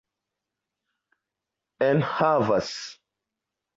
enhavas 1.89 2.75